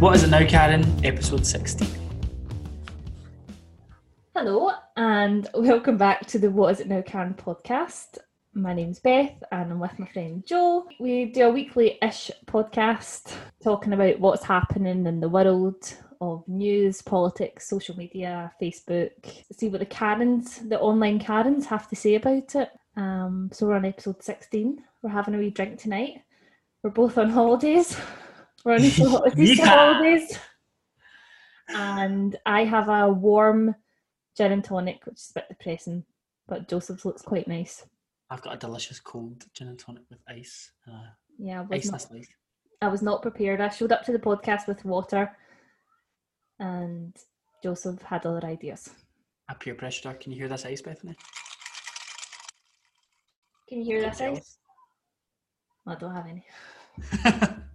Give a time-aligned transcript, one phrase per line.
[0.00, 0.82] What is it now, Karen?
[1.04, 1.86] Episode 16.
[4.34, 8.16] Hello, and welcome back to the What Is It Now Karen podcast.
[8.54, 10.86] My name's Beth, and I'm with my friend Joe.
[10.98, 17.02] We do a weekly ish podcast talking about what's happening in the world of news,
[17.02, 19.10] politics, social media, Facebook.
[19.52, 22.70] See what the Karens, the online Karens, have to say about it.
[22.96, 24.82] Um, so we're on episode 16.
[25.02, 26.22] We're having a wee drink tonight.
[26.82, 28.00] We're both on holidays.
[28.64, 29.04] We're on Easter
[29.38, 30.38] Easter holidays.
[31.68, 33.74] And I have a warm
[34.36, 36.04] gin and tonic, which is a bit depressing,
[36.48, 37.86] but Joseph's looks quite nice.
[38.28, 40.72] I've got a delicious cold gin and tonic with ice.
[40.86, 42.20] Uh, Yeah, I was, ice not.
[42.82, 43.60] I was not prepared.
[43.60, 45.30] I showed up to the podcast with water,
[46.58, 47.16] and
[47.62, 48.90] Joseph had other ideas.
[49.48, 50.12] I peer pressure.
[50.14, 51.16] Can you hear this ice, Bethany?
[53.68, 54.20] Can you hear jealous.
[54.20, 54.58] Ice?
[55.86, 56.44] I don't have any.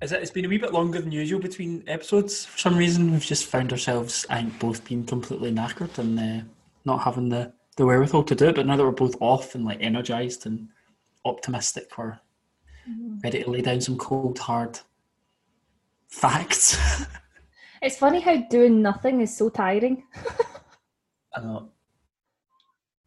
[0.00, 2.44] Is it, it's been a wee bit longer than usual between episodes.
[2.44, 6.44] For some reason, we've just found ourselves, I think, both being completely knackered and uh,
[6.84, 8.54] not having the, the wherewithal to do it.
[8.54, 10.68] But now that we're both off and like energized and
[11.24, 12.18] optimistic, we're
[13.24, 14.78] ready to lay down some cold, hard
[16.08, 17.06] facts.
[17.80, 20.02] It's funny how doing nothing is so tiring.
[21.32, 21.70] I know.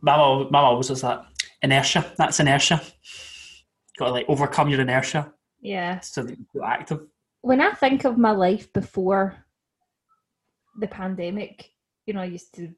[0.02, 1.26] Mama, Mama always says that
[1.62, 2.14] inertia.
[2.18, 2.82] That's inertia.
[3.98, 6.00] Got to like overcome your inertia Yeah.
[6.00, 7.02] so that you feel active.
[7.42, 9.36] When I think of my life before
[10.80, 11.72] the pandemic,
[12.06, 12.74] you know, I used to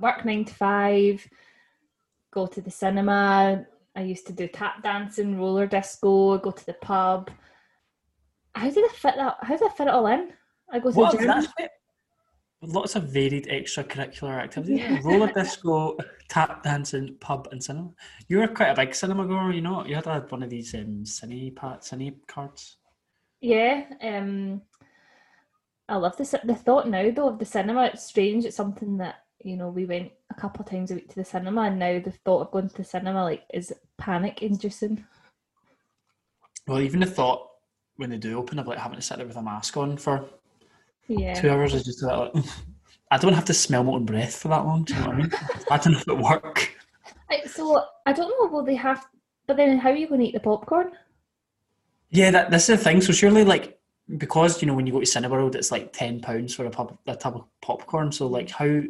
[0.00, 1.26] work nine to five,
[2.32, 3.66] go to the cinema.
[3.96, 7.30] I used to do tap dancing, roller disco, go to the pub.
[8.54, 9.36] How did I fit that?
[9.42, 10.32] How did I fit it all in?
[10.70, 11.26] I go to Well, the gym.
[11.26, 11.48] that's
[12.62, 14.82] lots of varied extracurricular activities.
[15.04, 15.96] Roller disco,
[16.28, 17.90] tap dancing, pub, and cinema.
[18.28, 19.84] You were quite a big cinema goer, you know.
[19.84, 22.76] You had a, one of these um, cine pat, cine cards.
[23.40, 24.62] Yeah, um,
[25.88, 27.84] I love the the thought now though of the cinema.
[27.86, 28.44] It's strange.
[28.44, 31.24] It's something that you know we went a couple of times a week to the
[31.24, 35.04] cinema, and now the thought of going to the cinema like is panic inducing.
[36.66, 37.48] Well, even the thought
[37.96, 40.28] when they do open of like having to sit there with a mask on for
[41.08, 42.44] Yeah, two hours is just a bit like,
[43.10, 44.84] I don't have to smell my own breath for that long.
[44.84, 45.32] Do you know what I mean?
[45.70, 46.74] I don't know if it work.
[47.46, 48.48] So I don't know.
[48.50, 49.06] Will they have?
[49.46, 50.92] But then, how are you going to eat the popcorn?
[52.10, 53.00] Yeah, that, that's the thing.
[53.00, 53.78] So surely, like,
[54.16, 56.96] because you know when you go to Cineworld, it's like ten pounds for a pub,
[57.06, 58.12] a tub of popcorn.
[58.12, 58.82] So like, how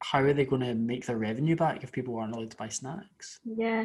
[0.00, 2.68] how are they going to make their revenue back if people aren't allowed to buy
[2.68, 3.40] snacks?
[3.44, 3.84] Yeah,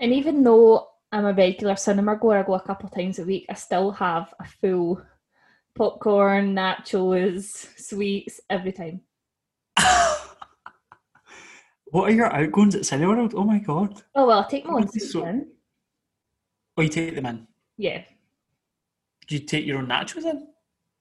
[0.00, 3.24] and even though I'm a regular cinema goer, I go a couple of times a
[3.24, 3.46] week.
[3.48, 5.02] I still have a full
[5.74, 9.00] popcorn, nachos, sweets every time.
[11.86, 13.34] what are your outgoings at Cineworld?
[13.36, 14.02] Oh my god!
[14.14, 15.48] Oh well, I take my own That'd be sweets so- in.
[16.76, 17.46] Oh, you take them in.
[17.76, 18.02] Yeah,
[19.28, 20.48] Do you take your own nachos in?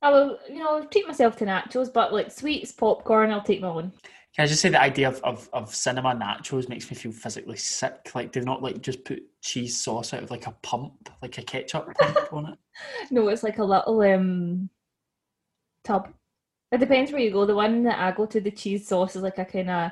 [0.02, 0.38] I will.
[0.50, 3.92] You know, treat myself to nachos, but like sweets, popcorn, I'll take my own.
[4.36, 7.58] Can I just say the idea of, of, of cinema nachos makes me feel physically
[7.58, 8.10] sick.
[8.16, 11.44] Like they've not like just put cheese sauce out of like a pump, like a
[11.44, 12.60] ketchup pump on it.
[13.12, 14.70] No, it's like a little um
[15.84, 16.12] tub.
[16.72, 17.46] It depends where you go.
[17.46, 19.92] The one that I go to, the cheese sauce is like a kind of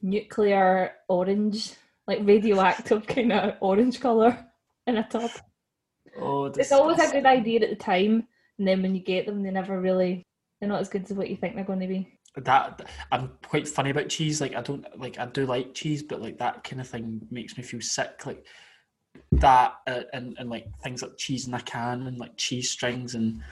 [0.00, 1.72] nuclear orange,
[2.08, 4.44] like radioactive kind of orange color
[4.88, 5.30] in a tub.
[6.18, 8.26] Oh, It's always a good idea at the time,
[8.58, 10.26] and then when you get them, they never really.
[10.60, 12.18] They're not as good as what you think they're going to be.
[12.36, 14.40] That I'm quite funny about cheese.
[14.40, 17.56] Like I don't like I do like cheese, but like that kind of thing makes
[17.56, 18.24] me feel sick.
[18.24, 18.46] Like
[19.32, 23.14] that uh, and and like things like cheese in a can and like cheese strings
[23.14, 23.42] and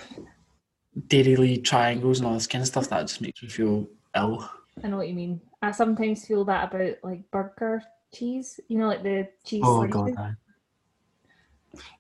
[1.08, 2.88] Dairylea triangles and all this kind of stuff.
[2.88, 3.86] That just makes me feel
[4.16, 4.48] ill.
[4.82, 5.40] I know what you mean.
[5.62, 7.82] I sometimes feel that about like burger
[8.14, 8.60] cheese.
[8.68, 9.62] You know, like the cheese.
[9.64, 10.16] Oh slices.
[10.16, 10.18] god.
[10.18, 10.34] aye.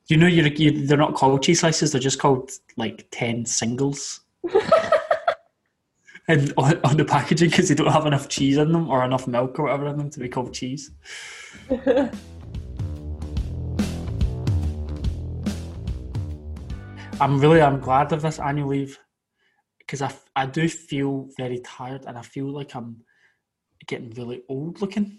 [0.08, 1.92] You know, you're, you they're not called cheese slices.
[1.92, 4.20] They're just called like ten singles.
[6.30, 9.26] and on, on the packaging because they don't have enough cheese in them or enough
[9.26, 10.92] milk or whatever in them to be called cheese.
[17.20, 18.98] I'm really I'm glad of this annual leave
[19.78, 23.02] because I, I do feel very tired and I feel like I'm
[23.86, 25.18] getting really old looking.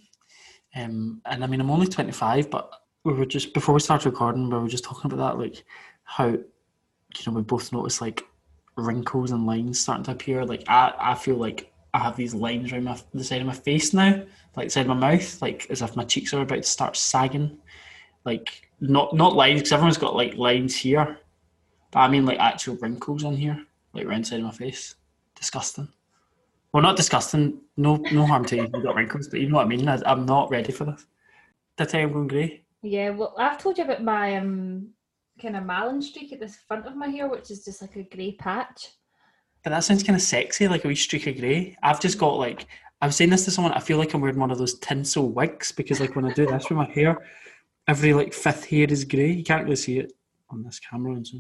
[0.75, 2.71] Um, and I mean I'm only 25, but
[3.03, 5.63] we were just before we started recording, we were just talking about that, like
[6.03, 6.43] how you
[7.27, 8.23] know we both noticed like
[8.75, 10.45] wrinkles and lines starting to appear.
[10.45, 13.53] Like I, I feel like I have these lines around my, the side of my
[13.53, 14.23] face now,
[14.55, 16.95] like the side of my mouth, like as if my cheeks are about to start
[16.95, 17.57] sagging.
[18.25, 21.17] Like not not lines because everyone's got like lines here,
[21.91, 24.95] but I mean like actual wrinkles on here, like around side of my face.
[25.35, 25.87] Disgusting.
[26.71, 27.59] Well, not disgusting.
[27.75, 28.69] No, no harm to you.
[28.73, 29.87] You've got wrinkles, but you know what I mean.
[29.89, 31.05] I, I'm not ready for this.
[31.77, 32.63] Did I tell you I'm going grey?
[32.81, 34.89] Yeah, well, I've told you about my um
[35.41, 38.03] kind of Mallen streak at the front of my hair, which is just like a
[38.03, 38.89] grey patch.
[39.63, 41.75] But that sounds kind of sexy, like a wee streak of grey.
[41.83, 42.65] I've just got like
[43.01, 43.73] I was saying this to someone.
[43.73, 46.45] I feel like I'm wearing one of those tinsel wigs because like when I do
[46.45, 47.17] this with my hair,
[47.87, 49.31] every like fifth hair is grey.
[49.31, 50.13] You can't really see it
[50.49, 51.37] on this camera and so.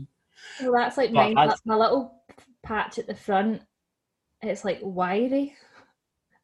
[0.61, 1.37] Well, that's like But mine.
[1.49, 2.23] I- my little
[2.63, 3.61] patch at the front.
[4.41, 5.55] It's like wiry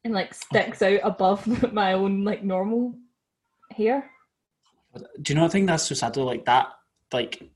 [0.04, 2.94] and like sticks out above my own like normal
[3.72, 4.10] hair.
[5.22, 5.46] Do you know?
[5.46, 6.26] I think that's so sad though.
[6.26, 6.70] Like that,
[7.14, 7.50] like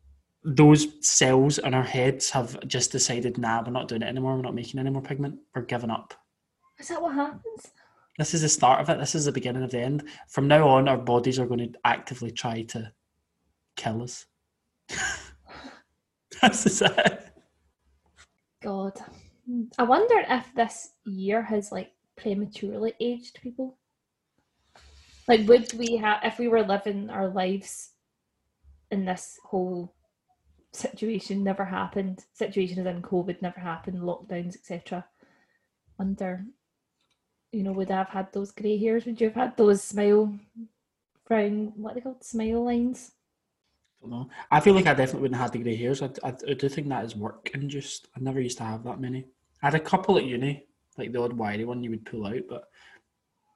[0.43, 4.35] those cells in our heads have just decided, nah, we're not doing it anymore.
[4.35, 5.39] We're not making any more pigment.
[5.55, 6.13] We're giving up.
[6.79, 7.71] Is that what happens?
[8.17, 8.99] This is the start of it.
[8.99, 10.03] This is the beginning of the end.
[10.27, 12.91] From now on, our bodies are going to actively try to
[13.75, 14.25] kill us.
[16.41, 17.27] That's just it.
[18.61, 18.93] God,
[19.77, 23.77] I wonder if this year has like prematurely aged people.
[25.27, 27.90] Like, would we have if we were living our lives
[28.91, 29.93] in this whole
[30.73, 32.25] situation never happened?
[32.33, 35.05] Situation as in COVID never happened, lockdowns, etc.
[35.99, 36.45] Under,
[37.51, 39.05] you know, would I have had those grey hairs?
[39.05, 40.33] Would you have had those smile,
[41.25, 41.73] frown?
[41.75, 42.23] What are they called?
[42.23, 43.11] Smile lines.
[44.01, 44.29] don't know.
[44.49, 46.01] I feel like I definitely wouldn't have had the grey hairs.
[46.01, 48.07] I, I, I do think that is work induced.
[48.15, 49.25] I never used to have that many.
[49.61, 50.65] I had a couple at uni,
[50.97, 52.63] like the odd wiry one you would pull out, but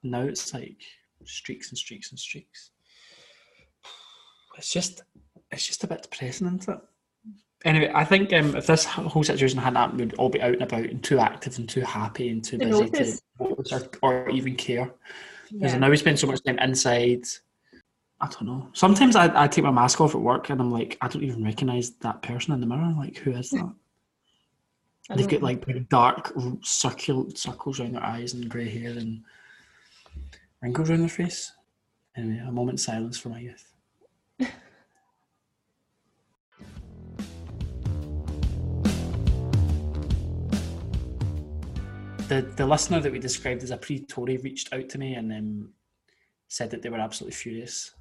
[0.03, 0.83] now it's like
[1.23, 2.71] streaks and streaks and streaks.
[4.57, 5.01] It's just,
[5.55, 6.79] it's just a bit depressing, isn't it?
[7.63, 10.61] Anyway, I think um, if this whole situation hadn't happened, we'd all be out and
[10.61, 14.55] about and too active and too happy and too busy to notice or, or even
[14.55, 14.93] care.
[15.51, 15.79] Because Yeah.
[15.79, 17.23] now we spend so much time inside.
[18.21, 18.69] I don't know.
[18.73, 21.43] Sometimes I, I take my mask off at work and I'm like, I don't even
[21.43, 22.93] recognize that person in the mirror.
[22.97, 23.73] Like, who is that?
[25.15, 29.23] They've got like big dark circle circles around their eyes and grey hair and
[30.61, 31.51] wrinkles around their face.
[32.15, 33.74] Anyway, a moment's silence for my youth.
[42.27, 45.73] The the listener that we described as a pre-Tory reached out to me and um,
[46.47, 47.91] said that they were absolutely furious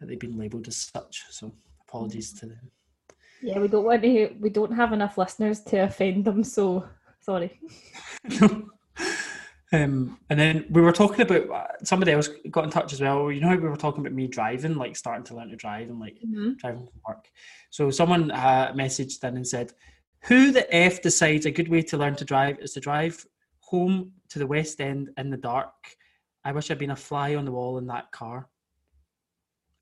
[0.00, 1.24] that they'd been labelled as such.
[1.30, 1.52] So
[1.86, 2.70] apologies to them.
[3.42, 4.34] Yeah, we don't want to.
[4.40, 6.88] We don't have enough listeners to offend them, so
[7.20, 7.58] sorry.
[8.42, 8.68] um,
[9.72, 13.30] and then we were talking about uh, somebody else got in touch as well.
[13.30, 15.88] You know, how we were talking about me driving, like starting to learn to drive
[15.88, 16.18] and like
[16.58, 17.28] driving to work.
[17.70, 19.72] So someone uh, messaged in and said,
[20.22, 23.26] "Who the f decides a good way to learn to drive is to drive
[23.60, 25.74] home to the West End in the dark?
[26.44, 28.48] I wish I'd been a fly on the wall in that car.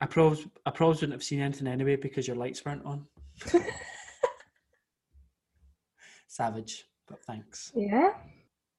[0.01, 3.07] I probably, I probably wouldn't have seen anything anyway because your lights weren't on."
[6.29, 7.73] Savage, but thanks.
[7.75, 8.13] Yeah.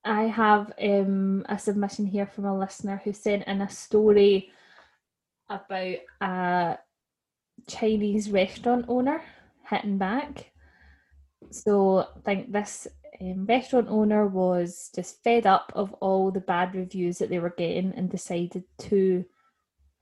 [0.05, 4.49] I have um, a submission here from a listener who sent in a story
[5.49, 6.77] about a
[7.67, 9.21] Chinese restaurant owner
[9.69, 10.51] hitting back.
[11.51, 12.87] So I think this
[13.21, 17.53] um, restaurant owner was just fed up of all the bad reviews that they were
[17.57, 19.25] getting and decided to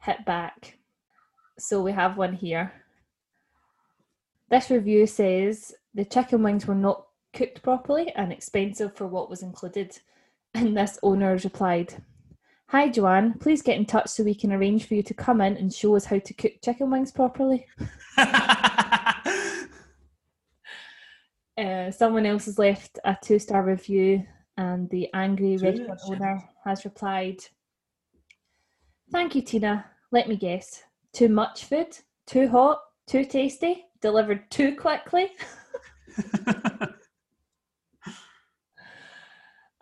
[0.01, 0.77] hit back.
[1.57, 2.71] So we have one here.
[4.49, 9.43] This review says the chicken wings were not cooked properly and expensive for what was
[9.43, 9.97] included.
[10.53, 12.01] And this owner replied,
[12.69, 15.55] Hi Joanne, please get in touch so we can arrange for you to come in
[15.55, 17.67] and show us how to cook chicken wings properly.
[21.57, 24.23] Uh, someone else has left a two star review,
[24.57, 27.37] and the angry restaurant owner has replied,
[29.11, 29.85] Thank you, Tina.
[30.11, 30.83] Let me guess.
[31.13, 31.97] Too much food?
[32.25, 32.81] Too hot?
[33.07, 33.85] Too tasty?
[34.01, 35.31] Delivered too quickly?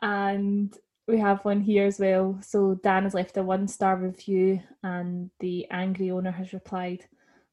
[0.05, 0.71] And
[1.07, 2.37] we have one here as well.
[2.41, 7.05] So Dan has left a one star review, and the angry owner has replied,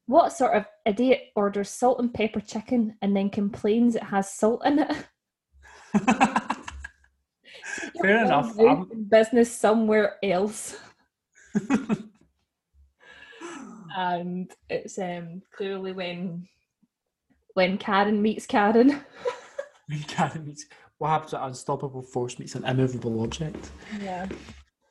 [0.07, 4.65] What sort of idiot orders salt and pepper chicken and then complains it has salt
[4.67, 4.97] in it?
[8.01, 8.59] fair enough.
[8.59, 10.77] I'm- business somewhere else.
[13.97, 16.49] and it's um clearly when
[17.55, 19.01] when Karen meets Karen.
[19.87, 20.65] when Karen meets
[20.99, 23.71] what happens when unstoppable force meets an immovable object.
[24.01, 24.27] Yeah.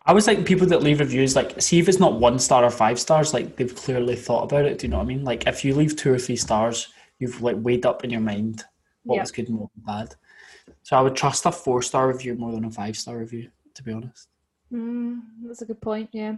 [0.06, 2.72] I was like people that leave reviews like see if it's not one star or
[2.72, 4.80] five stars, like they've clearly thought about it.
[4.80, 5.24] Do you know what I mean?
[5.24, 6.88] Like if you leave two or three stars,
[7.20, 8.64] you've like weighed up in your mind
[9.04, 9.22] what Yeah.
[9.22, 10.16] was good and what was bad.
[10.84, 13.84] So I would trust a four star review more than a five star review, to
[13.84, 14.28] be honest.
[14.74, 16.36] Mm, that's a good point, yeah.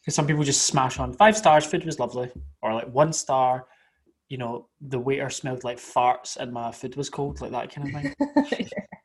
[0.00, 2.30] Because some people just smash on five stars, food was lovely,
[2.62, 3.66] or like one star,
[4.28, 7.88] you know, the waiter smelled like farts and my food was cold, like that kind
[7.94, 8.68] of thing.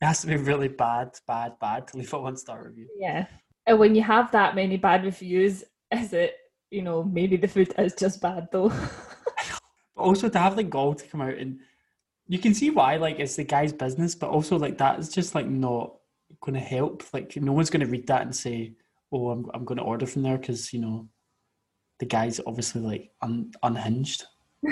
[0.00, 2.88] it has to be really bad, bad, bad to leave a one star review.
[2.98, 3.26] yeah.
[3.66, 6.34] And when you have that many bad reviews, is it,
[6.70, 8.72] you know, maybe the food is just bad though.
[9.96, 11.60] But also to have the gall to come out and
[12.26, 15.34] you can see why, like it's the guy's business, but also like that is just
[15.34, 15.96] like not
[16.40, 17.02] going to help.
[17.12, 18.74] Like no one's going to read that and say,
[19.10, 21.08] "Oh, I'm I'm going to order from there," because you know
[21.98, 24.24] the guy's obviously like un- unhinged.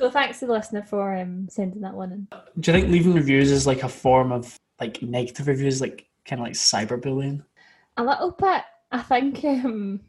[0.00, 2.28] so thanks to the listener for um sending that one in.
[2.58, 6.40] Do you think leaving reviews is like a form of like negative reviews, like kind
[6.40, 7.44] of like cyberbullying?
[7.98, 8.62] A little bit.
[8.90, 10.00] I think um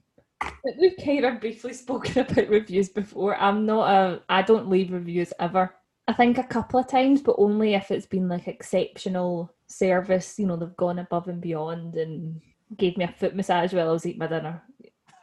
[0.79, 3.35] we've kind of briefly spoken about reviews before.
[3.35, 5.75] I'm not a I don't leave reviews ever.
[6.07, 10.47] I think a couple of times, but only if it's been like exceptional service, you
[10.47, 12.41] know, they've gone above and beyond and
[12.77, 14.63] gave me a foot massage while I was eating my dinner.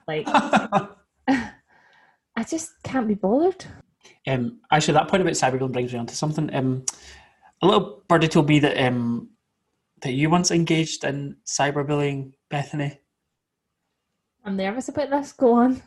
[0.07, 0.27] Like
[1.29, 3.65] I just can't be bothered.
[4.29, 6.55] Um, actually, that point about cyberbullying brings me on to something.
[6.55, 6.85] Um,
[7.63, 9.31] a little birdie told me that um,
[10.03, 13.01] that you once engaged in cyberbullying, Bethany.
[14.45, 15.33] I'm nervous about this.
[15.33, 15.83] Go on.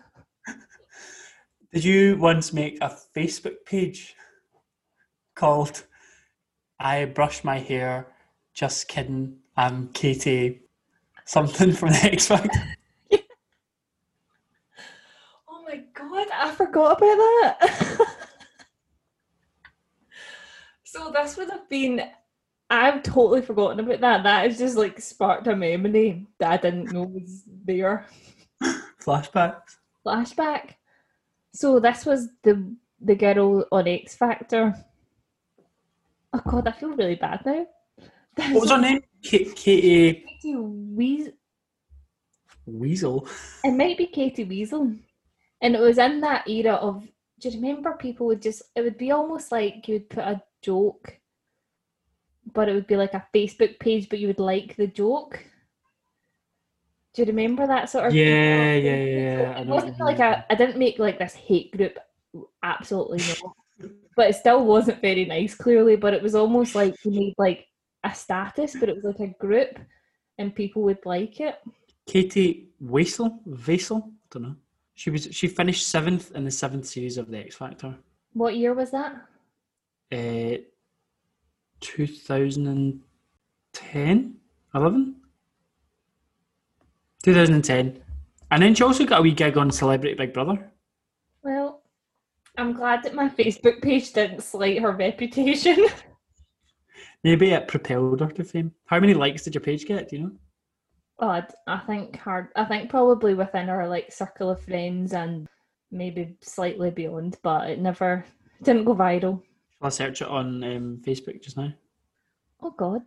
[1.71, 4.15] Did you once make a Facebook page
[5.35, 5.83] called
[6.79, 8.07] "I brush my hair"?
[8.55, 9.37] Just kidding.
[9.55, 10.61] I'm Katie.
[11.25, 12.59] Something from the X Factor.
[15.47, 18.07] Oh my god, I forgot about that.
[20.91, 22.01] so this would have been
[22.69, 24.23] I've totally forgotten about that.
[24.23, 28.05] That has just like sparked a memory that I didn't know was there.
[29.03, 29.75] Flashbacks.
[30.05, 30.75] Flashback.
[31.53, 34.73] So this was the the girl on X Factor.
[36.33, 37.65] Oh god, I feel really bad now.
[38.35, 39.01] What was her name?
[39.23, 41.33] Ka- Katie Katie Weas-
[42.65, 43.27] Weasel.
[43.65, 44.95] It might be Katie Weasel.
[45.61, 47.05] And it was in that era of
[47.39, 50.41] do you remember people would just it would be almost like you would put a
[50.61, 51.21] joke
[52.53, 55.43] but it would be like a Facebook page but you would like the joke.
[57.13, 59.53] Do you remember that sort of Yeah, yeah, yeah.
[59.55, 61.97] I It know what you wasn't like a I didn't make like this hate group
[62.63, 63.89] absolutely no.
[64.15, 67.67] but it still wasn't very nice clearly, but it was almost like you made like
[68.03, 69.77] a status, but it was like a group
[70.37, 71.55] and people would like it.
[72.07, 74.55] Katie Wasel, Vasel, I don't know.
[74.95, 77.95] She was she finished seventh in the seventh series of the X Factor.
[78.33, 79.15] What year was that?
[80.11, 80.57] Uh,
[81.79, 84.35] 2010,
[84.75, 85.15] 11,
[87.23, 88.03] 2010,
[88.51, 90.69] and then she also got a wee gig on Celebrity Big Brother.
[91.43, 91.81] Well,
[92.57, 95.87] I'm glad that my Facebook page didn't slight her reputation.
[97.23, 98.73] Maybe it propelled her to fame.
[98.85, 100.09] How many likes did your page get?
[100.09, 100.31] Do you know?
[101.19, 102.47] God, I think hard.
[102.55, 105.47] I think probably within our like circle of friends and
[105.91, 108.25] maybe slightly beyond, but it never
[108.63, 109.41] didn't go viral.
[109.81, 111.73] Shall I search it on um, Facebook just now?
[112.61, 113.01] Oh God,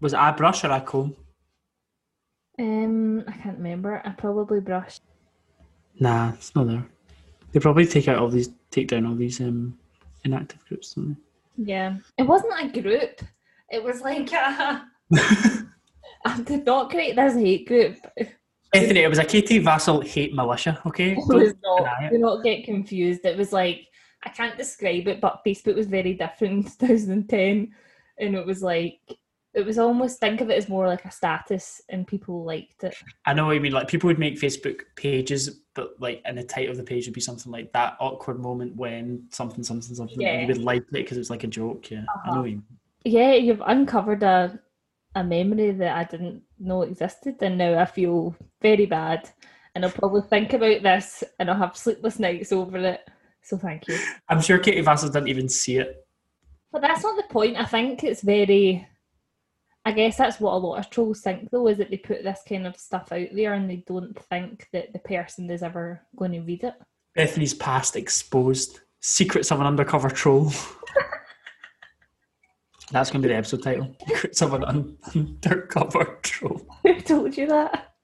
[0.00, 1.14] Was it a brush or a comb?
[2.58, 4.02] um, I can't remember.
[4.04, 5.02] I probably brushed.
[6.00, 6.84] Nah, it's not there.
[7.52, 9.78] They probably take out all these, take down all these um,
[10.24, 10.94] inactive groups.
[10.94, 11.16] Don't
[11.56, 13.20] Yeah, it wasn't a group.
[13.70, 14.84] It was like a,
[16.24, 17.98] I did not create this hate group.
[18.16, 18.34] It?
[18.74, 20.80] Anthony, it was a Katie Vassal hate militia.
[20.86, 22.02] Okay, was Don't not.
[22.02, 22.10] it.
[22.10, 23.20] Do not get confused.
[23.24, 23.86] It was like
[24.24, 27.74] I can't describe it, but Facebook was very different in 2010,
[28.18, 29.00] and it was like
[29.54, 32.94] it was almost think of it as more like a status, and people liked it.
[33.26, 33.72] I know what you mean.
[33.72, 37.14] Like people would make Facebook pages, but like in the title of the page would
[37.14, 40.14] be something like that awkward moment when something, something, something.
[40.14, 40.40] and Yeah.
[40.40, 41.90] you would like it because it was like a joke.
[41.90, 42.40] Yeah, I know uh-huh.
[42.40, 42.64] what you mean.
[43.04, 44.58] Yeah, you've uncovered a
[45.14, 49.28] a memory that I didn't know existed, and now I feel very bad,
[49.74, 53.06] and I'll probably think about this, and I'll have sleepless nights over it.
[53.42, 53.98] So thank you.
[54.28, 56.06] I'm sure Katie Vassal didn't even see it.
[56.70, 57.56] But that's not the point.
[57.56, 58.86] I think it's very.
[59.84, 62.40] I guess that's what a lot of trolls think, though, is that they put this
[62.48, 66.32] kind of stuff out there and they don't think that the person is ever going
[66.32, 66.74] to read it.
[67.16, 68.80] Bethany's past exposed.
[69.00, 70.52] Secrets of an undercover troll.
[72.92, 73.96] That's going to be the episode title.
[74.32, 76.60] Someone un- undercover troll.
[76.84, 77.94] Who told you that?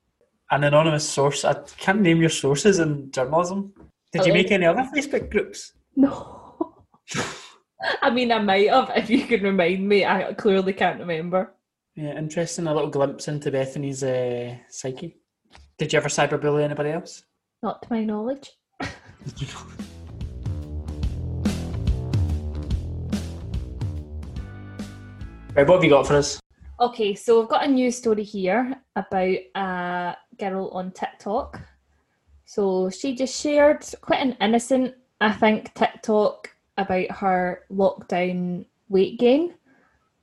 [0.50, 1.44] An anonymous source.
[1.44, 3.72] I can't name your sources in journalism.
[4.12, 5.72] Did you make any other Facebook groups?
[5.94, 6.84] No.
[8.02, 10.04] I mean, I might have if you can remind me.
[10.04, 11.54] I clearly can't remember.
[11.94, 12.66] Yeah, interesting.
[12.66, 15.16] A little glimpse into Bethany's uh, psyche.
[15.78, 17.24] Did you ever cyberbully anybody else?
[17.62, 18.50] Not to my knowledge.
[25.54, 26.38] Right, what have you got for us?
[26.78, 31.60] Okay, so I've got a news story here about a girl on TikTok.
[32.48, 39.52] So she just shared quite an innocent, I think, TikTok about her lockdown weight gain,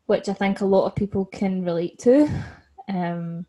[0.07, 2.27] which I think a lot of people can relate to.
[2.89, 3.45] Um,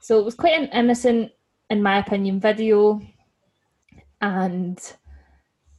[0.00, 1.32] so it was quite an innocent,
[1.68, 3.02] in my opinion, video,
[4.22, 4.80] and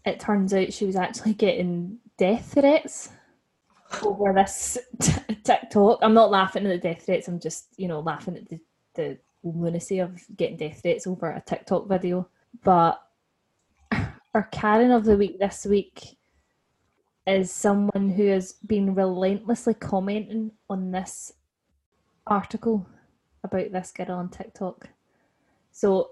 [0.05, 3.09] it turns out she was actually getting death threats
[4.03, 5.97] over this t- TikTok.
[6.03, 7.27] I'm not laughing at the death threats.
[7.27, 8.59] I'm just, you know, laughing at the,
[8.93, 12.29] the lunacy of getting death threats over a TikTok video.
[12.63, 13.01] But
[14.33, 16.17] our Karen of the week this week
[17.27, 21.33] is someone who has been relentlessly commenting on this
[22.27, 22.85] article
[23.43, 24.89] about this girl on TikTok.
[25.71, 26.11] So,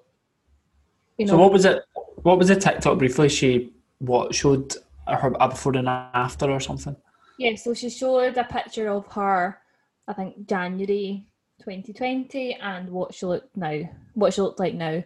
[1.17, 1.83] you know, So what was it?
[2.23, 3.29] What was the TikTok briefly?
[3.29, 4.75] She what showed
[5.07, 6.95] her a before and after or something?
[7.37, 9.59] Yeah, so she showed a picture of her,
[10.07, 11.25] I think January
[11.59, 13.81] 2020, and what she looked now,
[14.13, 15.03] what she looked like now,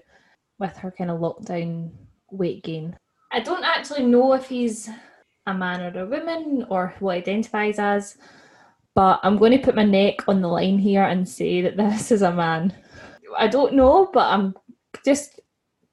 [0.59, 1.91] with her kind of lockdown
[2.31, 2.95] weight gain.
[3.31, 4.89] I don't actually know if he's
[5.45, 8.17] a man or a woman or who identifies as,
[8.95, 12.11] but I'm going to put my neck on the line here and say that this
[12.11, 12.73] is a man.
[13.37, 14.55] I don't know, but I'm
[15.05, 15.39] just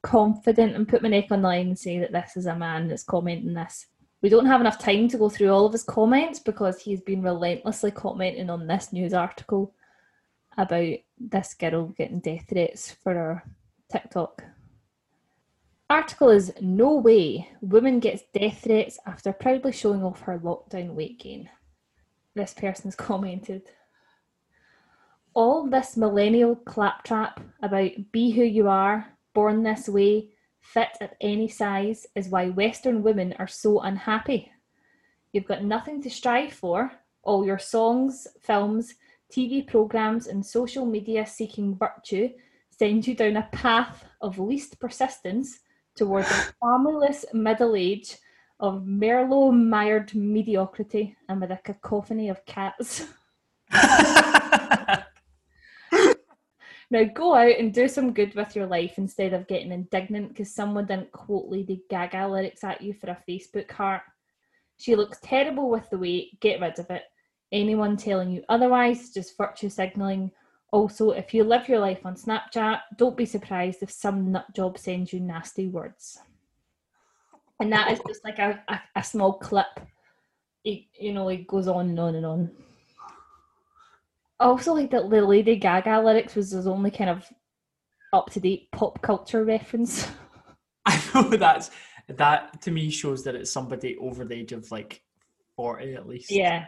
[0.02, 2.88] confident and put my neck on the line and say that this is a man
[2.88, 3.86] that's commenting this.
[4.22, 7.22] We don't have enough time to go through all of his comments because he's been
[7.22, 9.74] relentlessly commenting on this news article
[10.56, 13.42] about this girl getting death threats for her
[13.90, 14.44] TikTok.
[15.90, 21.20] Article is No way woman gets death threats after proudly showing off her lockdown weight
[21.20, 21.48] gain.
[22.34, 23.62] This person's commented.
[25.34, 31.48] All this millennial claptrap about be who you are, born this way, fit at any
[31.48, 34.50] size is why Western women are so unhappy.
[35.32, 36.92] You've got nothing to strive for.
[37.22, 38.94] All your songs, films,
[39.30, 42.30] TV programs, and social media seeking virtue
[42.78, 45.60] send you down a path of least persistence
[45.96, 48.16] towards a familyless middle age
[48.60, 53.06] of Merlot mired mediocrity and with a cacophony of cats.
[56.94, 60.54] Now go out and do some good with your life instead of getting indignant because
[60.54, 64.02] someone didn't quote Lady Gaga lyrics at you for a Facebook heart.
[64.76, 67.02] She looks terrible with the weight, get rid of it.
[67.50, 70.30] Anyone telling you otherwise just virtue signalling.
[70.74, 74.76] Also, if you live your life on Snapchat, don't be surprised if some nut job
[74.76, 76.18] sends you nasty words.
[77.60, 79.78] And that is just like a, a, a small clip.
[80.64, 82.50] It, you know, it goes on and on and on.
[84.40, 87.24] I also like that the Lady Gaga lyrics was his only kind of
[88.12, 90.08] up to date pop culture reference.
[90.86, 91.70] I know that's
[92.08, 95.04] that to me shows that it's somebody over the age of like
[95.54, 96.32] forty at least.
[96.32, 96.66] yeah.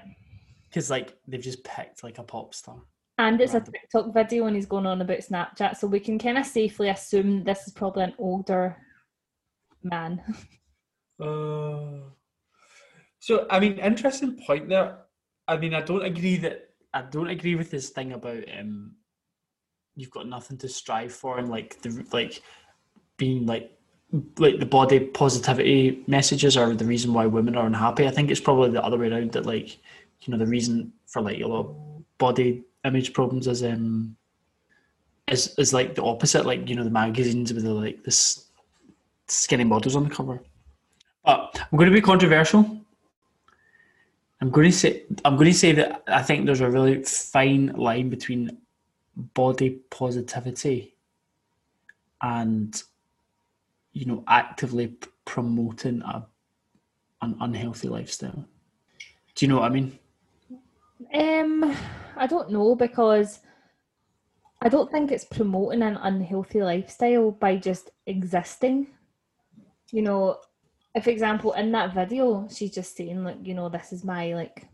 [0.69, 2.77] because like they've just picked like a pop star.
[3.19, 6.37] And it's a TikTok video and he's going on about Snapchat, so we can kind
[6.37, 8.77] of safely assume this is probably an older
[9.83, 10.21] man.
[11.19, 12.11] Uh,
[13.19, 14.99] so I mean, interesting point there.
[15.49, 18.97] I mean, I don't agree that I don't agree with this thing about um,
[19.95, 22.43] you've got nothing to strive for and like the like
[23.17, 23.73] being like
[24.39, 28.07] like the body positivity messages are the reason why women are unhappy.
[28.07, 29.79] I think it's probably the other way around that like
[30.21, 31.77] you know the reason for like a lot of
[32.19, 34.17] body image problems is um
[35.29, 36.47] is is like the opposite.
[36.47, 38.47] Like you know the magazines with the like this
[39.29, 40.41] skinny models on the cover.
[41.25, 42.81] But I'm going to be controversial.
[44.41, 47.69] I'm going to say I'm going to say that I think there's a really fine
[47.69, 48.59] line between
[49.17, 50.95] body positivity
[52.23, 52.83] and
[53.93, 56.27] you know actively promoting a
[57.23, 58.45] an unhealthy lifestyle.
[59.35, 59.99] Do you know what I mean?
[61.13, 61.77] Um,
[62.17, 63.41] I don't know because
[64.63, 68.89] I don't think it's promoting an unhealthy lifestyle by just existing.
[69.93, 70.39] You know,
[70.95, 74.35] if for example in that video she's just saying like, you know, this is my
[74.35, 74.67] like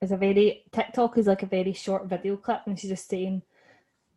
[0.00, 3.42] it's a very TikTok is like a very short video clip and she's just saying,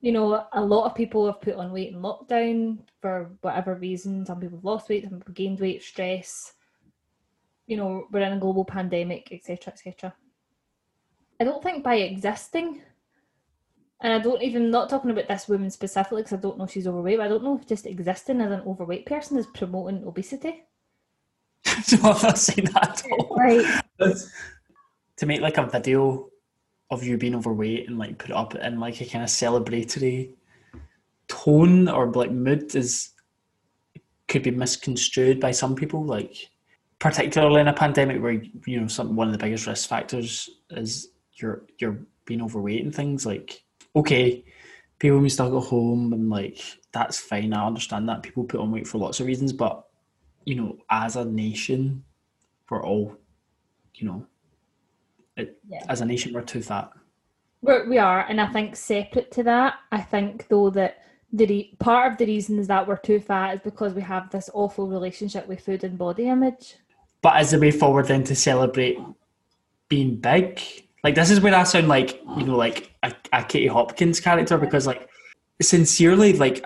[0.01, 4.25] you know, a lot of people have put on weight in lockdown for whatever reason.
[4.25, 6.53] Some people have lost weight, some people gained weight, stress.
[7.67, 10.13] You know, we're in a global pandemic, etc., etc
[11.39, 12.81] I don't think by existing,
[14.01, 16.71] and I don't even not talking about this woman specifically because I don't know if
[16.71, 17.17] she's overweight.
[17.17, 20.63] But I don't know if just existing as an overweight person is promoting obesity.
[21.91, 23.37] no, I'm not saying that at all.
[23.37, 24.15] Like,
[25.17, 26.29] to make like a video
[26.91, 30.33] of you being overweight and like put it up in like a kind of celebratory
[31.27, 33.11] tone or like mood is
[34.27, 36.49] could be misconstrued by some people like
[36.99, 41.09] particularly in a pandemic where you know some one of the biggest risk factors is
[41.41, 43.63] you're you're being overweight and things like
[43.95, 44.43] okay
[44.99, 46.59] people may still go home and like
[46.91, 49.85] that's fine i understand that people put on weight for lots of reasons but
[50.45, 52.03] you know as a nation
[52.69, 53.15] we're all
[53.95, 54.25] you know
[55.37, 55.83] it, Yeah.
[55.89, 56.89] as a nation we're too fat
[57.61, 60.99] We're, we are, and I think separate to that, I think though that
[61.33, 64.49] the re- part of the reasons that we're too fat is because we have this
[64.53, 66.75] awful relationship with food and body image.
[67.21, 68.97] but as the way forward then to celebrate
[69.89, 70.61] being big
[71.03, 74.57] like this is where i sound like you know like a, a katie hopkins character
[74.57, 75.07] because like
[75.61, 76.65] sincerely like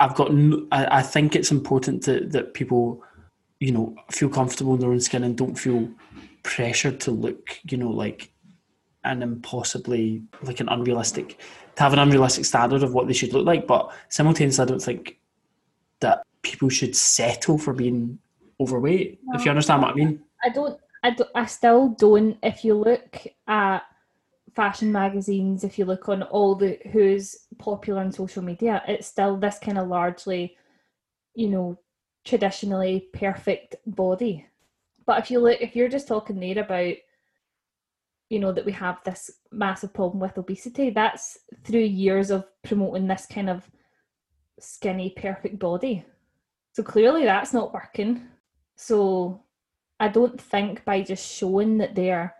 [0.00, 3.02] i've got no, I, I think it's important to, that people
[3.60, 5.88] you know feel comfortable in their own skin and don't feel
[6.42, 8.30] pressured to look you know like
[9.04, 11.38] an impossibly like an unrealistic
[11.76, 13.66] to have an unrealistic standard of what they should look like.
[13.66, 15.18] But simultaneously i don't think
[16.00, 18.18] that people should settle for being
[18.60, 20.20] overweight if you understand what i mean.
[20.44, 22.38] I don't, I I still don't.
[22.42, 23.80] If you look at
[24.56, 29.36] fashion magazines, if you look on all the who's popular on social media, it's still
[29.36, 30.56] this kind of largely,
[31.34, 31.78] you know,
[32.24, 34.46] traditionally perfect body.
[35.06, 36.94] But if you look, if you're just talking there about,
[38.30, 43.06] you know, that we have this massive problem with obesity, that's through years of promoting
[43.06, 43.70] this kind of
[44.58, 46.02] skinny, perfect body.
[46.72, 48.26] So clearly that's not working.
[48.76, 49.43] So
[50.04, 52.34] I don't think by just showing that there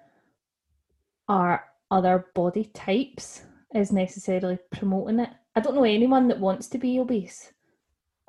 [1.31, 3.41] are other body types
[3.75, 5.31] is necessarily promoting it.
[5.57, 7.55] I don't know anyone that wants to be obese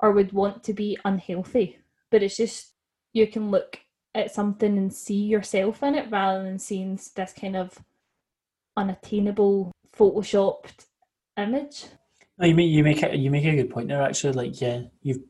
[0.00, 1.76] or would want to be unhealthy,
[2.10, 2.72] but it's just
[3.12, 3.78] you can look
[4.14, 7.78] at something and see yourself in it rather than seeing this kind of
[8.74, 10.86] unattainable photoshopped
[11.36, 11.84] image.
[12.40, 14.00] You make you make a, you make a good point there.
[14.00, 15.22] Actually, like yeah, you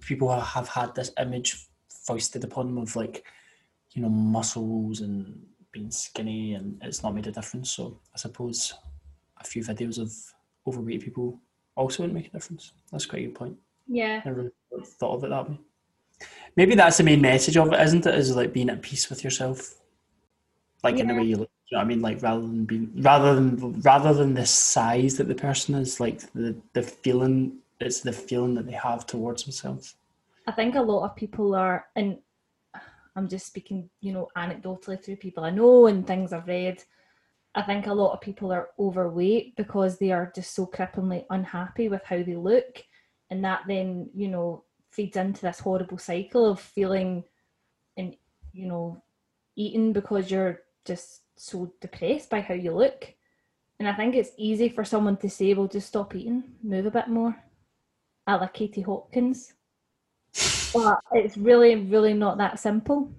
[0.00, 1.68] people have had this image
[2.06, 3.24] foisted upon them of like
[3.92, 7.70] you know muscles and being skinny, and it's not made a difference.
[7.70, 8.74] So I suppose
[9.38, 10.12] a few videos of
[10.66, 11.38] overweight people
[11.74, 12.72] also wouldn't make a difference.
[12.90, 13.56] That's quite a good point.
[13.86, 14.20] Yeah.
[14.24, 15.58] I never really thought of it that way.
[16.56, 18.14] Maybe that's the main message of it, isn't it?
[18.14, 19.74] Is like being at peace with yourself,
[20.82, 21.50] like in the way you look.
[21.70, 22.00] You know what I mean?
[22.00, 26.20] Like rather than being rather than rather than the size that the person is, like
[26.32, 27.58] the the feeling.
[27.78, 29.96] It's the feeling that they have towards themselves.
[30.46, 32.18] I think a lot of people are, and
[33.16, 36.82] I'm just speaking, you know, anecdotally through people I know and things I've read.
[37.54, 41.88] I think a lot of people are overweight because they are just so cripplingly unhappy
[41.88, 42.84] with how they look.
[43.30, 47.24] And that then, you know, feeds into this horrible cycle of feeling
[47.96, 48.14] and,
[48.52, 49.02] you know,
[49.56, 53.12] eating because you're just so depressed by how you look.
[53.80, 56.90] And I think it's easy for someone to say, well, just stop eating, move a
[56.90, 57.34] bit more.
[58.26, 59.55] I like Katie Hopkins
[60.72, 63.12] but it's really really not that simple.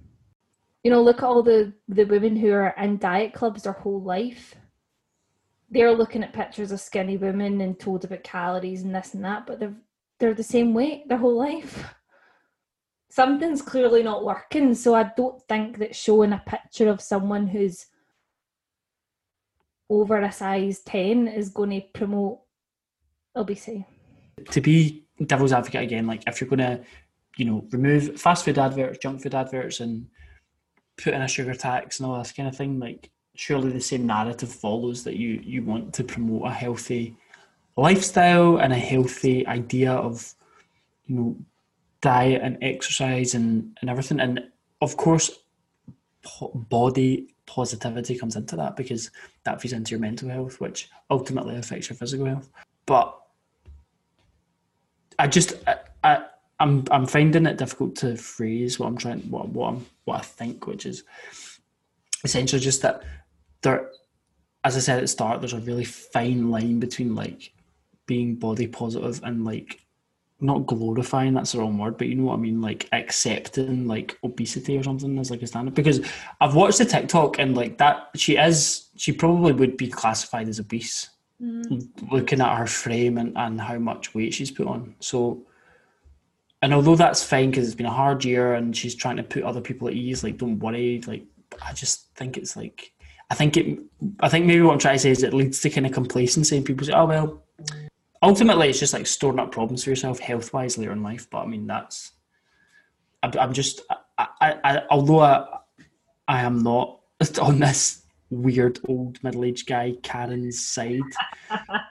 [0.83, 4.01] You know look at all the the women who are in diet clubs their whole
[4.01, 4.55] life.
[5.69, 9.45] They're looking at pictures of skinny women and told about calories and this and that
[9.45, 9.75] but they're
[10.19, 11.83] they're the same weight their whole life.
[13.09, 17.87] Something's clearly not working so i don't think that showing a picture of someone who's
[19.89, 22.39] over a size 10 is going to promote
[23.35, 23.85] obesity.
[24.51, 26.81] To be devil's advocate again, like if you're gonna,
[27.37, 30.07] you know, remove fast food adverts, junk food adverts, and
[30.97, 34.07] put in a sugar tax and all this kind of thing, like surely the same
[34.07, 37.15] narrative follows that you you want to promote a healthy
[37.75, 40.33] lifestyle and a healthy idea of
[41.05, 41.37] you know
[42.01, 44.19] diet and exercise and, and everything.
[44.19, 44.43] And
[44.81, 45.29] of course
[46.23, 49.11] po- body positivity comes into that because
[49.43, 52.49] that feeds into your mental health which ultimately affects your physical health.
[52.87, 53.15] But
[55.19, 56.25] i just I, I
[56.59, 60.21] i'm i'm finding it difficult to phrase what i'm trying what what i'm what i
[60.21, 61.03] think which is
[62.23, 63.03] essentially just that
[63.61, 63.89] there
[64.63, 67.51] as i said at the start there's a really fine line between like
[68.05, 69.81] being body positive and like
[70.39, 74.17] not glorifying that's the wrong word but you know what i mean like accepting like
[74.23, 75.73] obesity or something as like a standard.
[75.73, 75.99] Because
[76.39, 80.59] i've watched the tiktok and like that she is she probably would be classified as
[80.59, 81.09] obese
[81.41, 82.11] mm.
[82.11, 84.95] looking at her frame and, and how much weight she's put on.
[84.99, 85.45] So
[86.61, 89.43] and although that's fine because it's been a hard year and she's trying to put
[89.43, 91.23] other people at ease like don't worry like
[91.61, 92.93] i just think it's like
[93.29, 93.79] I think it.
[94.21, 96.55] I think maybe what I'm trying to say is it leads to kind of complacency,
[96.55, 97.43] and people say, "Oh well."
[98.23, 101.29] Ultimately, it's just like storing up problems for yourself health wise later in life.
[101.29, 102.13] But I mean, that's.
[103.21, 103.81] I'm, I'm just.
[104.17, 105.45] I, I, I, although I,
[106.27, 106.99] I am not
[107.41, 111.01] on this weird old middle aged guy Karen's side.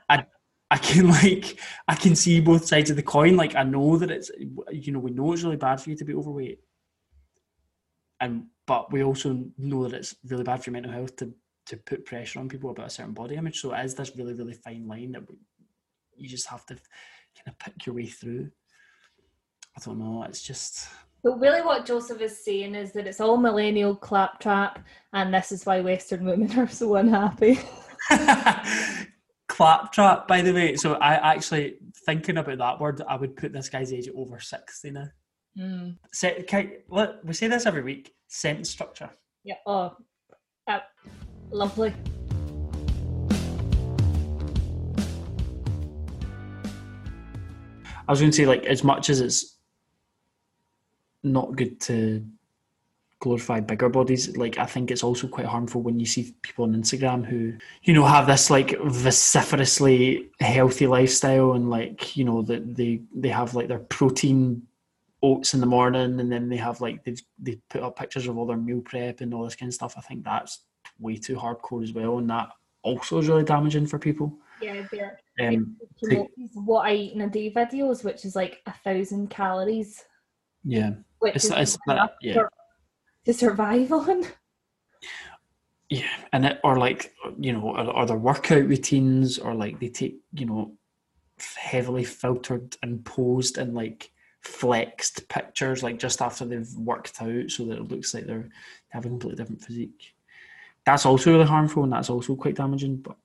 [0.08, 0.24] I
[0.70, 3.36] I can like I can see both sides of the coin.
[3.36, 4.30] Like I know that it's
[4.70, 6.60] you know we know it's really bad for you to be overweight,
[8.20, 11.32] and but we also know that it's really bad for your mental health to
[11.66, 13.60] to put pressure on people about a certain body image.
[13.60, 15.36] So it is this really really fine line that we,
[16.16, 18.50] you just have to kind of pick your way through.
[19.76, 20.22] I don't know.
[20.22, 20.88] It's just
[21.22, 25.64] But really, what Joseph is saying is that it's all millennial claptrap, and this is
[25.66, 27.60] why Western women are so unhappy.
[29.56, 30.76] claptrap, by the way.
[30.76, 34.38] So I actually thinking about that word, I would put this guy's age at over
[34.38, 35.08] sixty now.
[35.58, 35.96] Mm.
[36.12, 38.12] Set, can, look, we say this every week.
[38.28, 39.08] Sentence structure.
[39.44, 39.54] Yeah.
[39.66, 39.96] Oh,
[40.66, 40.80] uh,
[41.50, 41.94] lovely.
[48.06, 49.56] I was going to say, like, as much as it's
[51.22, 52.26] not good to
[53.20, 56.74] glorify bigger bodies, like, I think it's also quite harmful when you see people on
[56.74, 62.76] Instagram who, you know, have this like vociferously healthy lifestyle and like, you know, that
[62.76, 64.62] they they have like their protein
[65.22, 68.36] oats in the morning and then they have like they've they put up pictures of
[68.36, 69.94] all their meal prep and all this kind of stuff.
[69.96, 70.64] I think that's
[70.98, 72.48] way too hardcore as well, and that
[72.82, 74.38] also is really damaging for people.
[74.60, 75.76] Yeah, they're Um,
[76.54, 80.04] what I eat in a day videos, which is like a thousand calories,
[80.64, 82.42] yeah, which it's, is it's that, yeah.
[83.26, 84.24] To survive on.
[85.88, 90.16] Yeah, and it, or like you know, are, their workout routines, or like they take
[90.32, 90.72] you know,
[91.56, 94.10] heavily filtered and posed and like
[94.40, 98.48] flexed pictures, like just after they've worked out, so that it looks like they're
[98.88, 100.14] having a completely different physique.
[100.84, 102.96] That's also really harmful, and that's also quite damaging.
[102.96, 103.16] But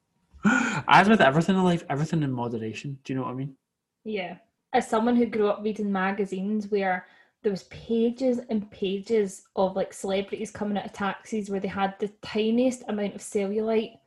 [0.88, 3.00] as with everything in life, everything in moderation.
[3.04, 3.56] Do you know what I mean?
[4.04, 4.38] Yeah.
[4.74, 7.06] As someone who grew up reading magazines where
[7.44, 11.96] there was pages and pages of like celebrities coming out of taxis where they had
[12.00, 13.98] the tiniest amount of cellulite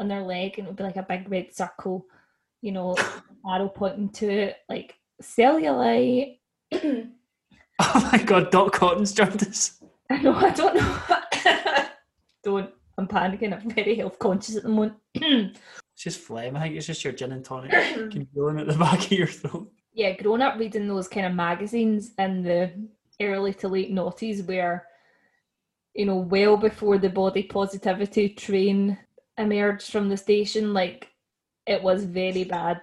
[0.00, 2.04] on their leg and it would be like a big red circle,
[2.62, 2.96] you know,
[3.48, 6.38] arrow pointing to it, like cellulite.
[7.80, 9.82] Oh my god, Dot Cotton's joined us.
[10.10, 11.86] I know, I don't know.
[12.44, 12.70] don't.
[12.96, 13.52] I'm panicking.
[13.52, 14.94] I'm very health conscious at the moment.
[15.12, 15.58] It's
[15.96, 16.56] just phlegm.
[16.56, 19.04] I think it's just your gin and tonic you can feel congealing at the back
[19.06, 19.72] of your throat.
[19.94, 22.72] Yeah, growing up reading those kind of magazines in the
[23.20, 24.86] early to late noughties where,
[25.94, 28.98] you know, well before the body positivity train
[29.38, 31.08] emerged from the station, like
[31.66, 32.80] it was very bad.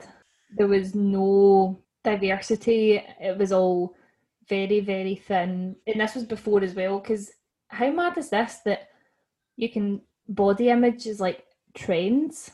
[0.57, 3.03] There was no diversity.
[3.19, 3.93] It was all
[4.47, 5.75] very, very thin.
[5.85, 7.31] And this was before as well, because
[7.67, 8.87] how mad is this that
[9.57, 11.43] you can body image is like
[11.73, 12.51] trends?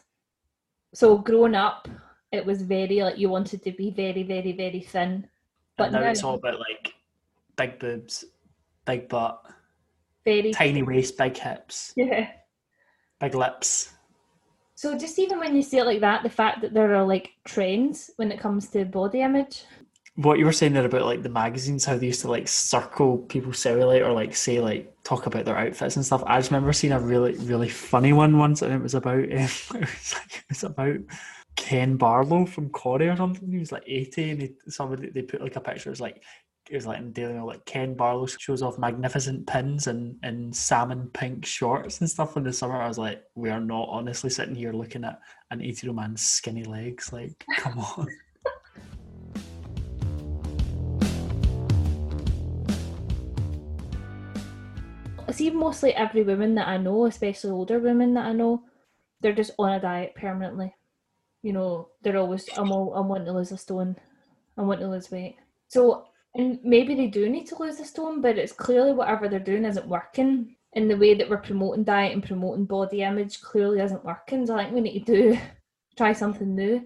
[0.96, 1.88] So growing up,
[2.32, 5.28] it was very like you wanted to be very, very, very thin.
[5.78, 6.94] But But now now it's all about like
[7.56, 8.26] big boobs,
[8.86, 9.42] big butt,
[10.26, 12.30] very tiny waist, big hips, Yeah.
[13.20, 13.94] big lips.
[14.76, 17.32] So just even when you say it like that, the fact that there are like
[17.46, 19.64] trends when it comes to body image.
[20.16, 23.20] What you were saying there about like the magazines, how they used to like circle
[23.20, 26.24] people's cellulite or like say like talk about their outfits and stuff.
[26.26, 29.24] I just remember seeing a really really funny one once, and it was about um,
[29.32, 30.98] it was like it was about
[31.58, 33.52] Ken Barlow from Corrie or something.
[33.52, 35.90] He was like eighty, and they, somebody they put like a picture.
[35.90, 36.24] It was like
[36.70, 40.56] it was like in Daily Mail, like Ken Barlow shows off magnificent pins and and
[40.56, 42.82] salmon pink shorts and stuff in the summer.
[42.82, 45.20] I was like, we are not honestly sitting here looking at
[45.52, 47.12] an eighty year old man's skinny legs.
[47.12, 48.08] Like, come on.
[55.32, 58.64] See, mostly every woman that I know, especially older women that I know,
[59.22, 60.74] they're just on a diet permanently.
[61.48, 63.96] You know, they're always, I'm, all, I'm wanting to lose a stone.
[64.58, 65.38] I want to lose weight.
[65.70, 69.40] So, and maybe they do need to lose a stone, but it's clearly whatever they're
[69.40, 70.58] doing isn't working.
[70.74, 74.46] In the way that we're promoting diet and promoting body image clearly isn't working.
[74.46, 75.40] So I think we need to do
[75.98, 76.86] try something new.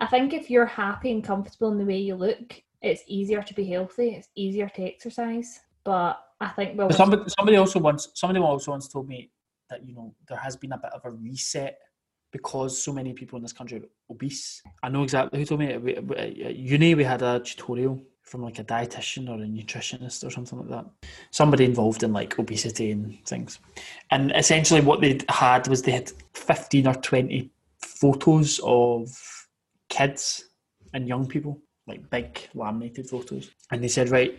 [0.00, 3.54] I think if you're happy and comfortable in the way you look, it's easier to
[3.54, 4.08] be healthy.
[4.08, 5.60] It's easier to exercise.
[5.84, 9.30] But I think well, somebody, somebody also once somebody also once told me
[9.70, 11.78] that you know there has been a bit of a reset
[12.34, 14.60] because so many people in this country are obese.
[14.82, 15.72] I know exactly who told me.
[15.72, 20.58] At uni, we had a tutorial from like a dietitian or a nutritionist or something
[20.58, 20.84] like that.
[21.30, 23.60] Somebody involved in like obesity and things.
[24.10, 29.16] And essentially, what they had was they had fifteen or twenty photos of
[29.88, 30.48] kids
[30.92, 34.36] and young people, like big laminated photos, and they said, right,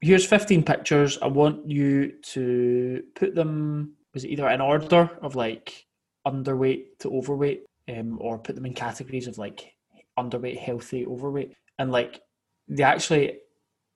[0.00, 1.18] here's 15 pictures.
[1.22, 5.86] I want you to put them was it either in order of like
[6.26, 9.74] underweight to overweight, um, or put them in categories of like
[10.18, 12.20] underweight, healthy, overweight, and like
[12.68, 13.38] they actually,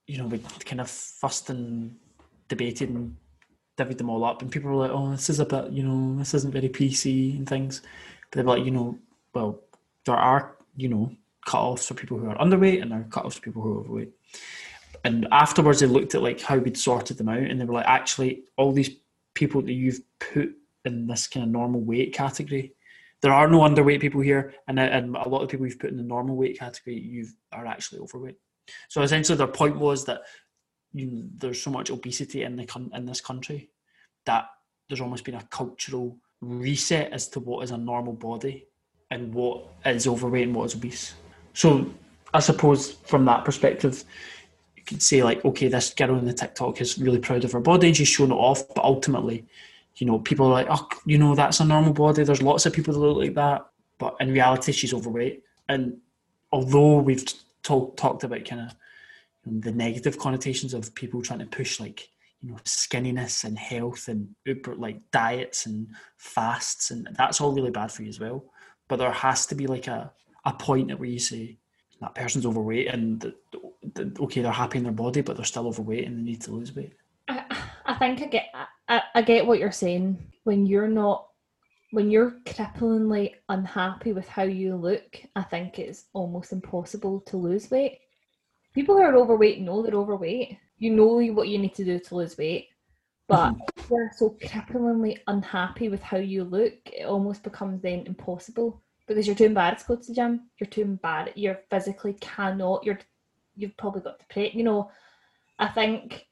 [0.07, 1.97] you know, we kind of fussed and
[2.49, 3.17] debated and
[3.77, 6.19] divvied them all up, and people were like, "Oh, this is a bit, you know,
[6.19, 7.83] this isn't very PC and things,"
[8.31, 8.99] but they were like, you know,
[9.35, 9.61] well,
[10.05, 11.13] there are, you know,
[11.45, 14.13] cut-offs for people who are underweight and there are cut-offs for people who are overweight.
[15.05, 17.87] And afterwards, they looked at like how we'd sorted them out, and they were like,
[17.87, 18.91] actually, all these
[19.35, 20.55] people that you've put
[20.87, 22.75] in this kind of normal weight category,
[23.23, 25.91] there are no underweight people here, and uh, and a lot of people you've put
[25.91, 28.37] in the normal weight category, you are actually overweight.
[28.89, 30.23] So essentially, their point was that
[30.93, 33.71] you, there's so much obesity in the in this country
[34.27, 34.49] that
[34.89, 38.67] there's almost been a cultural reset as to what is a normal body
[39.11, 41.15] and what is overweight and what is obese.
[41.55, 41.89] So
[42.35, 44.05] I suppose from that perspective,
[44.77, 47.61] you could say like, okay, this girl in the TikTok is really proud of her
[47.61, 49.47] body and she's shown it off, but ultimately,
[49.97, 52.23] you know, people are like, oh, you know, that's a normal body.
[52.23, 53.67] There's lots of people that look like that,
[53.99, 55.43] but in reality, she's overweight.
[55.69, 55.99] And
[56.53, 57.25] although we've
[57.63, 58.75] talk, talked about kind of
[59.47, 62.09] the negative connotations of people trying to push like
[62.43, 64.29] you know skinniness and health and
[64.77, 68.45] like diets and fasts and that's all really bad for you as well
[68.89, 70.11] but there has to be like a,
[70.45, 71.57] a point at where you say
[72.01, 73.35] that person's overweight and the,
[73.95, 76.51] the, okay they're happy in their body but they're still overweight and they need to
[76.51, 76.93] lose weight
[77.29, 77.45] i,
[77.87, 78.47] I think i get
[78.89, 81.29] I, I get what you're saying when you're not
[81.93, 87.71] when you're cripplingly unhappy with how you look i think it's almost impossible to lose
[87.71, 88.01] weight
[88.77, 90.59] people who are overweight know they're overweight.
[90.77, 92.69] You know what you need to do to lose weight,
[93.27, 93.95] but mm-hmm.
[93.95, 99.35] you're so cripplingly unhappy with how you look, it almost becomes then impossible because you're
[99.35, 100.51] too embarrassed to go to the gym.
[100.61, 101.39] You're too embarrassed.
[101.39, 102.85] You're physically cannot.
[102.85, 102.99] You're
[103.57, 104.51] you've probably got to pray.
[104.53, 104.91] You know,
[105.59, 106.27] I think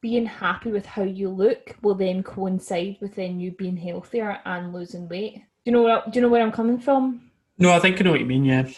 [0.00, 4.72] being happy with how you look will then coincide with then you being healthier and
[4.72, 5.34] losing weight.
[5.34, 7.30] Do you know where, do you know where I'm coming from?
[7.58, 8.44] No, I think I know what you mean.
[8.44, 8.68] Yeah,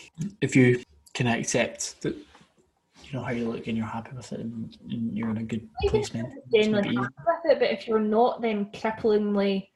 [0.41, 0.83] if you
[1.15, 5.17] can accept that you know how you look and you're happy with it and, and
[5.17, 6.41] you're in a good place mentally.
[6.53, 9.69] Genuinely happy with it, but if you're not then cripplingly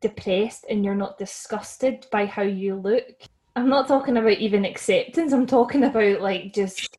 [0.00, 3.04] depressed and you're not disgusted by how you look,
[3.56, 5.32] I'm not talking about even acceptance.
[5.32, 6.96] I'm talking about like just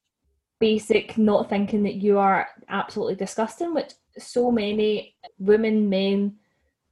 [0.61, 6.35] basic not thinking that you are absolutely disgusting, which so many women, men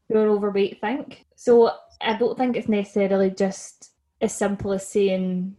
[0.10, 1.25] who are overweight think.
[1.36, 5.55] So I don't think it's necessarily just as simple as saying,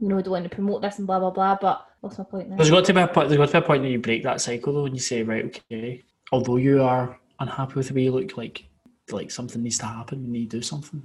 [0.00, 1.58] you know, don't want to promote this and blah blah blah.
[1.60, 2.56] But What's my point now?
[2.56, 3.28] There's got to be a point.
[3.28, 5.22] There's got to be a point that you break that cycle though, when you say,
[5.22, 8.64] right, okay, although you are unhappy with the way you look, like
[9.12, 10.24] like something needs to happen.
[10.24, 11.00] You need to do something.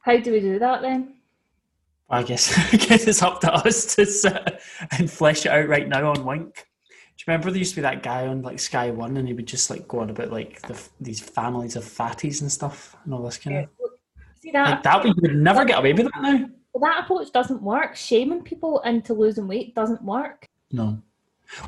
[0.00, 1.14] How do we do that then?
[2.10, 4.60] I guess I guess it's up to us to sit
[4.92, 6.54] and flesh it out right now on Wink.
[6.54, 9.34] Do you remember there used to be that guy on like Sky One, and he
[9.34, 13.14] would just like go on about like the, these families of fatties and stuff and
[13.14, 13.68] all this kind of.
[14.40, 14.70] See that?
[14.70, 16.48] Like that, you would never get away with that now.
[16.72, 17.94] Well, that approach doesn't work.
[17.94, 20.46] Shaming people into losing weight doesn't work.
[20.72, 21.02] No.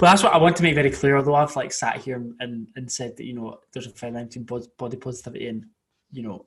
[0.00, 1.16] Well, that's what I want to make very clear.
[1.16, 4.28] Although I've like sat here and, and said that you know there's a fine line
[4.28, 4.46] between
[4.78, 5.66] body positivity and
[6.12, 6.46] you know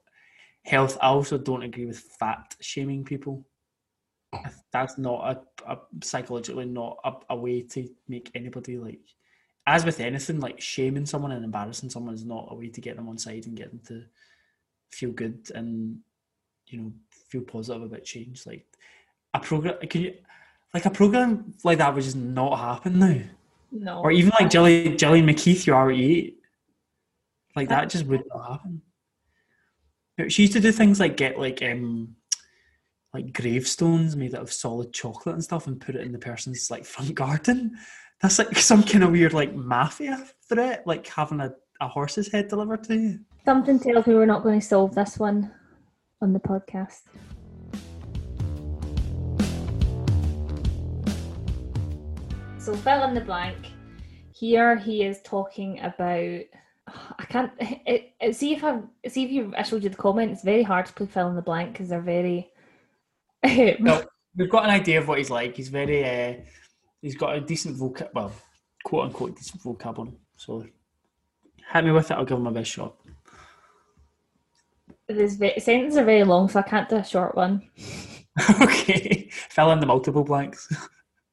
[0.63, 0.97] health.
[1.01, 3.45] I also don't agree with fat shaming people.
[4.71, 9.01] That's not a, a psychologically not a, a way to make anybody like.
[9.67, 12.95] As with anything, like shaming someone and embarrassing someone is not a way to get
[12.95, 14.03] them on side and get them to
[14.91, 15.97] feel good and
[16.67, 18.45] you know feel positive about change.
[18.45, 18.65] Like
[19.33, 20.13] a program, can you
[20.75, 23.21] like a program like that would just not happen now.
[23.71, 24.01] No.
[24.01, 26.35] Or even like jelly Gillian McKeith, you already
[27.55, 28.81] Like that just would not happen.
[30.27, 32.15] She used to do things like get like um
[33.15, 36.69] like gravestones made out of solid chocolate and stuff and put it in the person's
[36.69, 37.71] like front garden.
[38.21, 42.49] That's like some kind of weird like mafia threat, like having a, a horse's head
[42.49, 43.19] delivered to you.
[43.45, 45.49] Something tells me we're not going to solve this one
[46.21, 47.03] on the podcast.
[52.57, 53.71] So fill in the blank.
[54.33, 56.41] Here he is talking about.
[57.17, 59.53] I can't it, it, see if I see if you.
[59.57, 60.33] I showed you the comment.
[60.33, 62.51] It's very hard to play fill in the blank because they're very.
[63.79, 64.03] no,
[64.35, 65.55] we've got an idea of what he's like.
[65.55, 66.03] He's very.
[66.03, 66.33] Uh,
[67.01, 68.09] he's got a decent vocab.
[68.13, 68.31] Well,
[68.83, 70.17] quote unquote decent vocab on him.
[70.35, 70.65] So
[71.73, 72.15] hit me with it.
[72.15, 72.95] I'll give him my best shot.
[75.07, 77.61] These sentences are very long, so I can't do a short one.
[78.61, 80.67] okay, fill in the multiple blanks.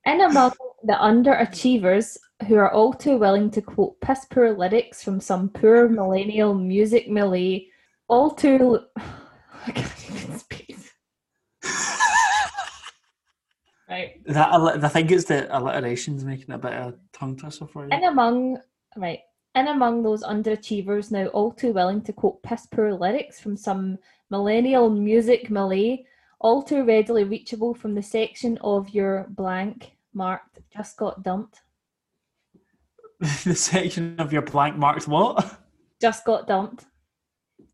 [0.04, 0.52] In among
[0.82, 5.88] the underachievers who are all too willing to quote piss poor lyrics from some poor
[5.88, 7.70] millennial music millie,
[8.08, 8.80] all too.
[9.66, 10.62] I can't even speak.
[13.93, 14.24] Right.
[14.26, 17.93] That I think it's the alliteration's making a bit of tongue twister for you.
[17.93, 18.59] In among
[18.97, 19.20] right,
[19.55, 23.99] In among those underachievers now all too willing to quote piss poor lyrics from some
[24.30, 26.05] millennial music malay,
[26.40, 31.61] all too readily reachable from the section of your blank marked just got dumped.
[33.45, 35.59] the section of your blank marked what?
[36.01, 36.86] Just got dumped.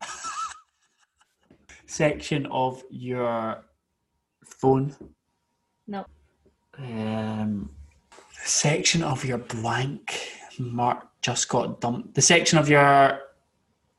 [1.87, 3.65] section of your
[4.45, 4.95] phone.
[5.89, 6.05] No.
[6.77, 7.71] Um,
[8.11, 10.17] the section of your blank
[10.59, 12.15] mark just got dumped.
[12.15, 13.21] The section of your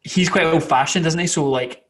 [0.02, 1.28] he's quite old fashioned, isn't he?
[1.28, 1.86] So like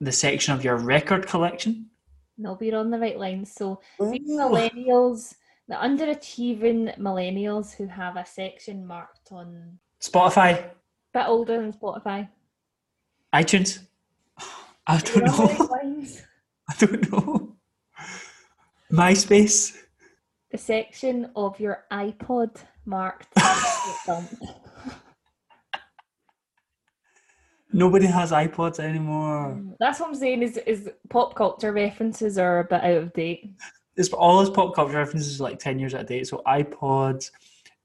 [0.00, 1.90] the section of your record collection.
[2.38, 3.44] No, you're on the right line.
[3.44, 5.34] So these millennials,
[5.68, 10.70] the underachieving millennials who have a section marked on Spotify,
[11.12, 12.28] bit older than Spotify.
[13.34, 13.80] iTunes.
[14.86, 16.06] I don't You're on the know.
[16.68, 17.56] I don't know.
[18.92, 19.76] MySpace.
[20.50, 24.34] The section of your iPod marked just got dumped.
[27.72, 29.54] Nobody has iPods anymore.
[29.56, 33.12] Mm, that's what I'm saying is is pop culture references are a bit out of
[33.12, 33.52] date.
[33.94, 36.26] This all his pop culture references are like ten years out of date.
[36.26, 37.30] So iPods.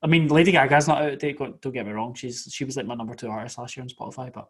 [0.01, 1.38] I mean, Lady Gaga's not out of date.
[1.38, 2.16] Don't don't get me wrong.
[2.16, 4.49] She's she was like my number two artist last year on Spotify, but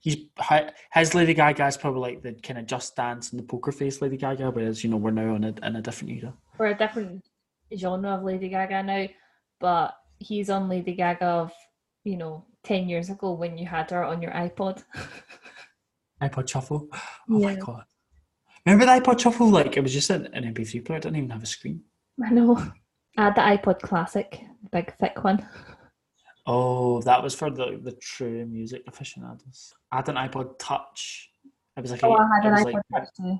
[0.00, 3.44] he's hi- his Lady Gaga is probably like the kind of Just Dance and the
[3.44, 6.34] poker face Lady Gaga, whereas you know we're now in a in a different era.
[6.58, 7.24] We're a different
[7.76, 9.06] genre of Lady Gaga now,
[9.60, 11.52] but he's on Lady Gaga of,
[12.04, 14.82] you know, ten years ago when you had her on your iPod.
[16.22, 16.88] iPod Shuffle.
[16.92, 17.84] Oh my god!
[18.66, 19.48] Remember the iPod Shuffle?
[19.48, 20.98] Like it was just an, an MP3 player.
[20.98, 21.82] It didn't even have a screen.
[22.24, 22.56] I know.
[23.16, 24.30] I had the iPod Classic,
[24.62, 25.46] the big thick one.
[26.52, 29.72] Oh, that was for the the true music aficionados.
[29.92, 31.30] I had an iPod Touch.
[31.76, 33.38] It was like Oh, a, I had an iPod like Touch too.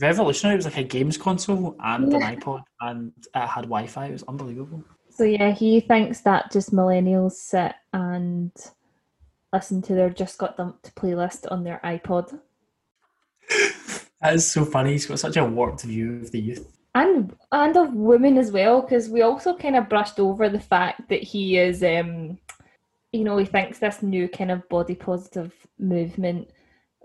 [0.00, 0.54] revolutionary.
[0.54, 2.18] It was like a games console and Yeah.
[2.18, 4.06] an iPod, and it had Wi-Fi.
[4.06, 4.82] It was unbelievable.
[5.10, 8.50] So yeah, he thinks that just millennials sit and
[9.52, 12.40] listen to their just got dumped playlist on their iPod.
[14.22, 14.92] That is so funny.
[14.92, 16.66] He's got such a warped view of the youth.
[16.94, 21.08] And and of women as well because we also kind of brushed over the fact
[21.08, 22.38] that he is um
[23.12, 26.50] you know he thinks this new kind of body positive movement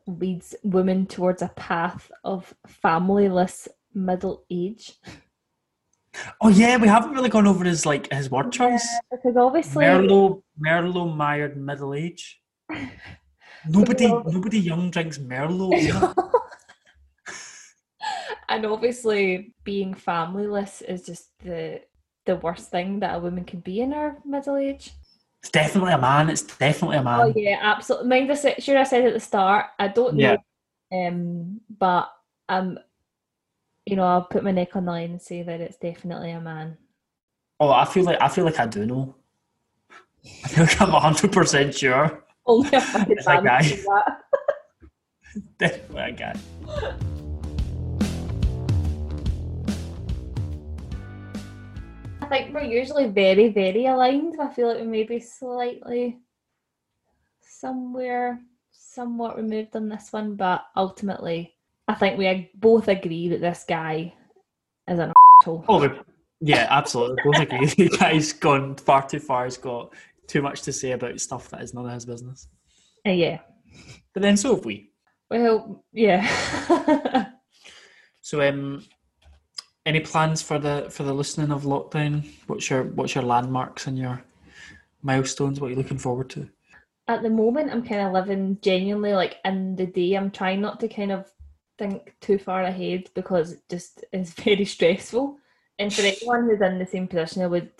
[0.08, 4.94] leads women towards a path of familyless middle age
[6.42, 8.88] Oh yeah, we haven't really gone over his like his word choice.
[9.12, 12.42] because obviously Merlot, Merlot mired middle age.
[13.68, 16.14] Nobody, nobody young drinks Merlot.
[18.50, 21.82] and obviously being familyless is just the
[22.26, 24.92] the worst thing that a woman can be in her middle age
[25.42, 26.30] It's definitely a man.
[26.30, 27.20] It's definitely a man.
[27.22, 28.10] Oh yeah, absolutely.
[28.10, 29.68] Mind said, sure I said at the start.
[29.78, 30.38] I don't know,
[30.92, 31.08] Yeah.
[31.08, 32.10] um, but
[32.50, 32.80] um,
[33.86, 36.42] you know, I'll put my neck on the line and say that it's definitely a
[36.42, 36.78] man.
[37.60, 39.16] Oh, I feel like I feel like I do know.
[40.44, 42.24] I feel like I'm hundred percent sure.
[42.48, 43.62] Only a fucking It's a man guy.
[43.62, 44.22] can do that.
[45.60, 46.36] Definitely a guy.
[52.26, 54.42] I think we're usually very, very aligned.
[54.42, 56.18] I feel like we may be slightly
[57.40, 61.54] somewhere, somewhat removed on this one, but ultimately,
[61.88, 64.16] I think we both agree that this guy
[64.88, 65.14] is an
[65.44, 65.66] asshole.
[65.70, 65.88] Oh,
[66.42, 67.22] yeah, absolutely.
[67.24, 67.68] Both agree.
[67.68, 69.46] The guy's gone far too far.
[69.46, 69.94] He's got
[70.26, 72.48] too much to say about stuff that is none of his business.
[73.06, 73.38] Uh, yeah.
[74.16, 74.90] But then so have we.
[75.30, 77.30] Well, yeah.
[78.26, 78.84] So, um,
[79.86, 82.28] any plans for the for the listening of lockdown?
[82.48, 84.24] What's your what's your landmarks and your
[85.02, 85.60] milestones?
[85.60, 86.50] What are you looking forward to?
[87.08, 90.14] at the moment I'm kind of living genuinely like in the day.
[90.14, 91.30] I'm trying not to kind of
[91.78, 95.38] think too far ahead because it just is very stressful.
[95.78, 97.72] And for anyone who's in the same position, I would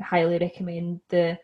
[0.00, 1.38] highly recommend the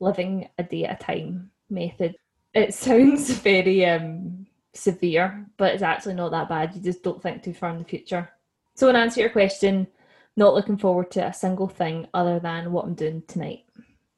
[0.00, 2.16] living a day at a time method.
[2.54, 6.74] It sounds very um, severe, but it's actually not that bad.
[6.74, 8.30] You just don't think too far in the future.
[8.78, 9.88] So, in answer to your question,
[10.36, 13.64] not looking forward to a single thing other than what I'm doing tonight,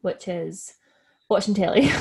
[0.02, 0.74] which is
[1.30, 1.90] watching telly.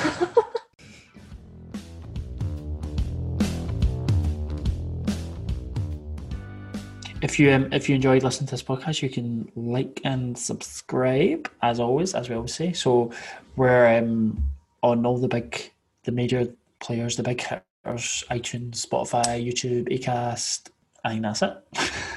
[7.22, 11.50] If you um, if you enjoyed listening to this podcast, you can like and subscribe
[11.60, 12.72] as always, as we always say.
[12.72, 13.12] So
[13.56, 14.42] we're um,
[14.82, 15.70] on all the big,
[16.04, 16.48] the major
[16.78, 20.70] players, the big hitters: iTunes, Spotify, YouTube, Acast.
[21.04, 21.62] I think that's it.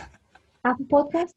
[0.65, 1.31] Apple Podcast.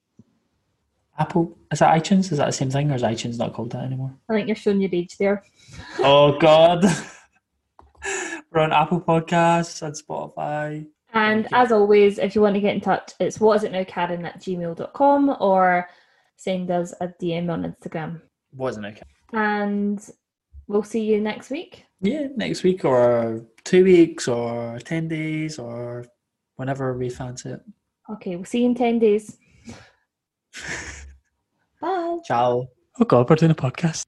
[1.19, 2.31] Apple is that iTunes?
[2.31, 4.15] Is that the same thing, or is iTunes not called that anymore?
[4.29, 5.45] I think you're showing your age there.
[5.99, 6.85] Oh God,
[8.53, 10.87] we're on Apple Podcasts and Spotify.
[11.13, 13.85] And as always, if you want to get in touch, it's what is it now,
[13.85, 15.89] Karen at gmail.com or
[16.37, 18.21] send us a DM on Instagram.
[18.55, 19.03] Wasn't it?
[19.33, 19.99] And
[20.67, 21.87] we'll see you next week.
[22.01, 26.05] Yeah, next week or two weeks or 10 days or
[26.57, 27.61] whenever we fancy it.
[28.09, 29.37] Okay, we'll see you in 10 days.
[31.81, 32.19] Bye.
[32.25, 32.69] Ciao.
[33.01, 34.05] Oh God, we're doing a podcast.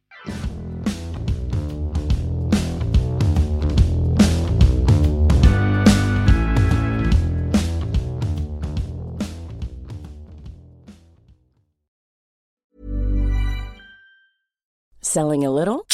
[15.01, 15.87] Selling a little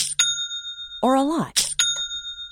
[1.02, 1.63] or a lot?